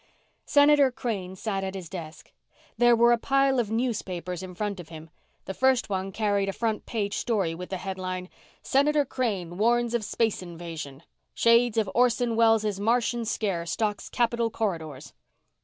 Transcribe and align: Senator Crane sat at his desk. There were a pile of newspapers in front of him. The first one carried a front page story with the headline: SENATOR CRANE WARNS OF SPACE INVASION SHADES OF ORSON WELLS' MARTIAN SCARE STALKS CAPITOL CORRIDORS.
Senator 0.47 0.89
Crane 0.91 1.35
sat 1.35 1.63
at 1.63 1.75
his 1.75 1.87
desk. 1.87 2.31
There 2.75 2.95
were 2.95 3.11
a 3.11 3.19
pile 3.19 3.59
of 3.59 3.69
newspapers 3.69 4.41
in 4.41 4.55
front 4.55 4.79
of 4.79 4.89
him. 4.89 5.11
The 5.45 5.53
first 5.53 5.91
one 5.91 6.11
carried 6.11 6.49
a 6.49 6.53
front 6.53 6.87
page 6.87 7.17
story 7.17 7.53
with 7.53 7.69
the 7.69 7.77
headline: 7.77 8.27
SENATOR 8.63 9.05
CRANE 9.05 9.59
WARNS 9.59 9.93
OF 9.93 10.03
SPACE 10.03 10.41
INVASION 10.41 11.03
SHADES 11.35 11.77
OF 11.77 11.91
ORSON 11.93 12.35
WELLS' 12.35 12.79
MARTIAN 12.79 13.25
SCARE 13.25 13.67
STALKS 13.67 14.09
CAPITOL 14.09 14.49
CORRIDORS. 14.49 15.13